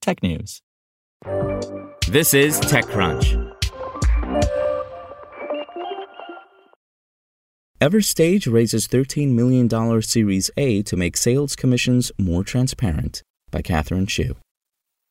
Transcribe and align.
technews. 0.00 0.60
This 2.08 2.34
is 2.34 2.58
TechCrunch. 2.60 3.50
Everstage 7.80 8.52
raises 8.52 8.86
$13 8.88 9.32
million 9.32 10.02
Series 10.02 10.50
A 10.56 10.82
to 10.82 10.96
make 10.96 11.16
sales 11.16 11.56
commissions 11.56 12.12
more 12.18 12.44
transparent 12.44 13.22
by 13.50 13.62
Catherine 13.62 14.06
Shu. 14.06 14.36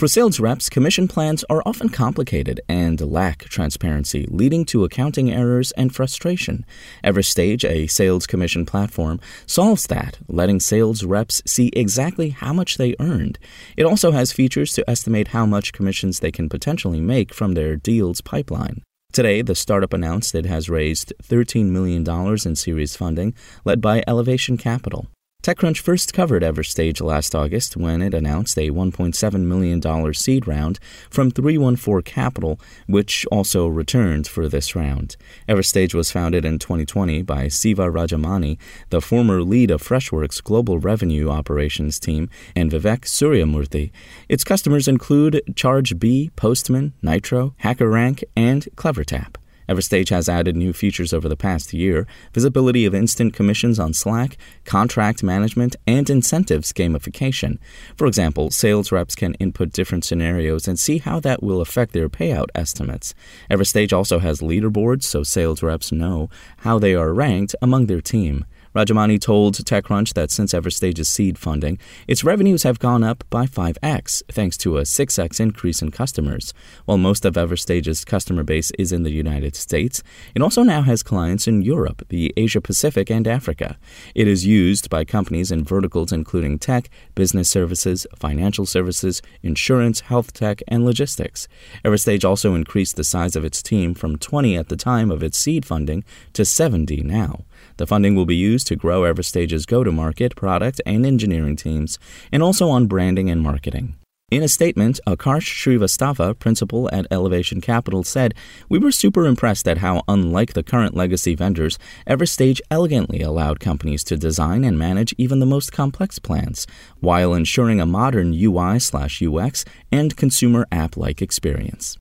For 0.00 0.08
sales 0.08 0.40
reps, 0.40 0.70
commission 0.70 1.08
plans 1.08 1.44
are 1.50 1.62
often 1.66 1.90
complicated 1.90 2.62
and 2.70 2.98
lack 3.02 3.40
transparency, 3.40 4.26
leading 4.30 4.64
to 4.64 4.84
accounting 4.84 5.30
errors 5.30 5.72
and 5.72 5.94
frustration. 5.94 6.64
Everstage, 7.04 7.68
a 7.68 7.86
sales 7.86 8.26
commission 8.26 8.64
platform, 8.64 9.20
solves 9.44 9.86
that, 9.88 10.16
letting 10.26 10.58
sales 10.58 11.04
reps 11.04 11.42
see 11.46 11.68
exactly 11.74 12.30
how 12.30 12.54
much 12.54 12.78
they 12.78 12.96
earned. 12.98 13.38
It 13.76 13.84
also 13.84 14.12
has 14.12 14.32
features 14.32 14.72
to 14.72 14.88
estimate 14.88 15.28
how 15.28 15.44
much 15.44 15.74
commissions 15.74 16.20
they 16.20 16.32
can 16.32 16.48
potentially 16.48 17.02
make 17.02 17.34
from 17.34 17.52
their 17.52 17.76
deals 17.76 18.22
pipeline. 18.22 18.82
Today, 19.12 19.42
the 19.42 19.54
startup 19.54 19.92
announced 19.92 20.34
it 20.34 20.46
has 20.46 20.70
raised 20.70 21.12
$13 21.22 21.66
million 21.66 22.08
in 22.46 22.56
series 22.56 22.96
funding, 22.96 23.34
led 23.66 23.82
by 23.82 24.02
Elevation 24.06 24.56
Capital. 24.56 25.08
TechCrunch 25.42 25.78
first 25.78 26.12
covered 26.12 26.42
Everstage 26.42 27.00
last 27.00 27.34
August 27.34 27.74
when 27.74 28.02
it 28.02 28.12
announced 28.12 28.58
a 28.58 28.68
$1.7 28.70 29.40
million 29.40 30.12
seed 30.12 30.46
round 30.46 30.78
from 31.08 31.30
314 31.30 32.02
Capital, 32.02 32.60
which 32.86 33.24
also 33.32 33.66
returned 33.66 34.28
for 34.28 34.48
this 34.48 34.76
round. 34.76 35.16
Everstage 35.48 35.94
was 35.94 36.12
founded 36.12 36.44
in 36.44 36.58
2020 36.58 37.22
by 37.22 37.48
Siva 37.48 37.84
Rajamani, 37.84 38.58
the 38.90 39.00
former 39.00 39.42
lead 39.42 39.70
of 39.70 39.82
Freshworks' 39.82 40.44
global 40.44 40.78
revenue 40.78 41.30
operations 41.30 41.98
team, 41.98 42.28
and 42.54 42.70
Vivek 42.70 43.06
Suryamurthy. 43.06 43.92
Its 44.28 44.44
customers 44.44 44.88
include 44.88 45.40
ChargeBee, 45.52 46.36
Postman, 46.36 46.92
Nitro, 47.00 47.54
HackerRank, 47.62 48.24
and 48.36 48.68
CleverTap. 48.76 49.39
Everstage 49.70 50.08
has 50.08 50.28
added 50.28 50.56
new 50.56 50.72
features 50.72 51.12
over 51.12 51.28
the 51.28 51.36
past 51.36 51.72
year 51.72 52.08
visibility 52.34 52.84
of 52.84 52.94
instant 52.94 53.32
commissions 53.32 53.78
on 53.78 53.94
Slack, 53.94 54.36
contract 54.64 55.22
management, 55.22 55.76
and 55.86 56.10
incentives 56.10 56.72
gamification. 56.72 57.58
For 57.96 58.08
example, 58.08 58.50
sales 58.50 58.90
reps 58.90 59.14
can 59.14 59.34
input 59.34 59.70
different 59.70 60.04
scenarios 60.04 60.66
and 60.66 60.76
see 60.76 60.98
how 60.98 61.20
that 61.20 61.40
will 61.40 61.60
affect 61.60 61.92
their 61.92 62.08
payout 62.08 62.48
estimates. 62.52 63.14
Everstage 63.48 63.92
also 63.92 64.18
has 64.18 64.40
leaderboards 64.40 65.04
so 65.04 65.22
sales 65.22 65.62
reps 65.62 65.92
know 65.92 66.28
how 66.58 66.80
they 66.80 66.96
are 66.96 67.14
ranked 67.14 67.54
among 67.62 67.86
their 67.86 68.00
team. 68.00 68.46
Rajamani 68.74 69.20
told 69.20 69.56
TechCrunch 69.56 70.14
that 70.14 70.30
since 70.30 70.54
Everstage's 70.54 71.08
seed 71.08 71.36
funding, 71.36 71.76
its 72.06 72.22
revenues 72.22 72.62
have 72.62 72.78
gone 72.78 73.02
up 73.02 73.24
by 73.28 73.46
5x, 73.46 74.22
thanks 74.30 74.56
to 74.58 74.78
a 74.78 74.82
6x 74.82 75.40
increase 75.40 75.82
in 75.82 75.90
customers. 75.90 76.54
While 76.84 76.98
most 76.98 77.24
of 77.24 77.34
Everstage's 77.34 78.04
customer 78.04 78.44
base 78.44 78.70
is 78.78 78.92
in 78.92 79.02
the 79.02 79.10
United 79.10 79.56
States, 79.56 80.04
it 80.36 80.42
also 80.42 80.62
now 80.62 80.82
has 80.82 81.02
clients 81.02 81.48
in 81.48 81.62
Europe, 81.62 82.06
the 82.10 82.32
Asia 82.36 82.60
Pacific, 82.60 83.10
and 83.10 83.26
Africa. 83.26 83.76
It 84.14 84.28
is 84.28 84.46
used 84.46 84.88
by 84.88 85.04
companies 85.04 85.50
in 85.50 85.64
verticals 85.64 86.12
including 86.12 86.60
tech, 86.60 86.90
business 87.16 87.50
services, 87.50 88.06
financial 88.16 88.66
services, 88.66 89.20
insurance, 89.42 90.00
health 90.00 90.32
tech, 90.32 90.62
and 90.68 90.84
logistics. 90.84 91.48
Everstage 91.84 92.24
also 92.24 92.54
increased 92.54 92.94
the 92.94 93.02
size 93.02 93.34
of 93.34 93.44
its 93.44 93.64
team 93.64 93.94
from 93.94 94.16
20 94.16 94.56
at 94.56 94.68
the 94.68 94.76
time 94.76 95.10
of 95.10 95.24
its 95.24 95.38
seed 95.38 95.66
funding 95.66 96.04
to 96.34 96.44
70 96.44 97.02
now. 97.02 97.44
The 97.76 97.86
funding 97.86 98.14
will 98.14 98.26
be 98.26 98.36
used 98.36 98.59
to 98.64 98.76
grow 98.76 99.02
Everstage's 99.02 99.66
go 99.66 99.84
to 99.84 99.92
market, 99.92 100.36
product, 100.36 100.80
and 100.86 101.04
engineering 101.04 101.56
teams, 101.56 101.98
and 102.32 102.42
also 102.42 102.68
on 102.68 102.86
branding 102.86 103.30
and 103.30 103.42
marketing. 103.42 103.96
In 104.30 104.44
a 104.44 104.48
statement, 104.48 105.00
Akarsh 105.08 105.50
Srivastava, 105.50 106.38
principal 106.38 106.88
at 106.92 107.04
Elevation 107.10 107.60
Capital, 107.60 108.04
said, 108.04 108.32
We 108.68 108.78
were 108.78 108.92
super 108.92 109.26
impressed 109.26 109.66
at 109.66 109.78
how, 109.78 110.04
unlike 110.06 110.52
the 110.52 110.62
current 110.62 110.94
legacy 110.94 111.34
vendors, 111.34 111.80
Everstage 112.06 112.60
elegantly 112.70 113.22
allowed 113.22 113.58
companies 113.58 114.04
to 114.04 114.16
design 114.16 114.62
and 114.62 114.78
manage 114.78 115.12
even 115.18 115.40
the 115.40 115.46
most 115.46 115.72
complex 115.72 116.20
plans, 116.20 116.68
while 117.00 117.34
ensuring 117.34 117.80
a 117.80 117.86
modern 117.86 118.32
UI 118.32 118.78
slash 118.78 119.20
UX 119.20 119.64
and 119.90 120.16
consumer 120.16 120.64
app 120.70 120.96
like 120.96 121.20
experience. 121.20 121.98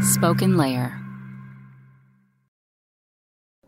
Spoken 0.00 0.56
Layer. 0.56 1.07